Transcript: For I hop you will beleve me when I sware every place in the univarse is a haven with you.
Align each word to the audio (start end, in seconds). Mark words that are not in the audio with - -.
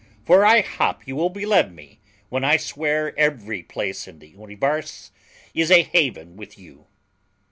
For 0.25 0.43
I 0.43 0.61
hop 0.61 1.05
you 1.07 1.15
will 1.15 1.29
beleve 1.29 1.71
me 1.71 1.99
when 2.29 2.43
I 2.43 2.57
sware 2.57 3.13
every 3.19 3.61
place 3.61 4.07
in 4.07 4.17
the 4.17 4.33
univarse 4.33 5.11
is 5.53 5.69
a 5.69 5.83
haven 5.83 6.35
with 6.37 6.57
you. 6.57 6.87